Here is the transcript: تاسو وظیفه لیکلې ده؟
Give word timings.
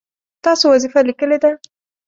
تاسو 0.43 0.65
وظیفه 0.73 0.99
لیکلې 1.09 1.37
ده؟ 1.43 1.51